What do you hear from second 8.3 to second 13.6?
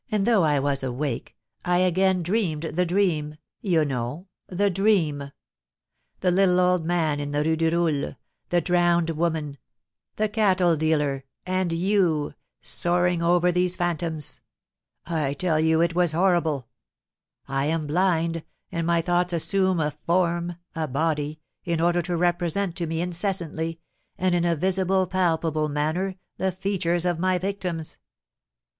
the drowned woman, the cattle dealer, and you soaring over